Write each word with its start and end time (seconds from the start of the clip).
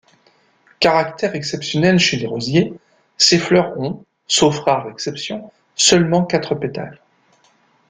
Caractère 0.79 1.35
exceptionnel 1.35 1.99
chez 1.99 2.17
les 2.17 2.25
rosiers, 2.25 2.73
ces 3.17 3.37
fleurs 3.37 3.79
ont, 3.79 4.03
sauf 4.25 4.57
rare 4.61 4.89
exception, 4.89 5.51
seulement 5.75 6.25
quatre 6.25 6.55
pétales. 6.55 6.99